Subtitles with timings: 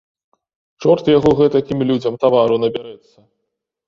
[0.85, 3.19] Чорт яго гэтакім людзям тавару набярэцца!